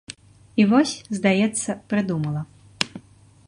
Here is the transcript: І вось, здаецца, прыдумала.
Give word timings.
І 0.61 0.65
вось, 0.71 0.93
здаецца, 1.19 1.77
прыдумала. 1.93 2.41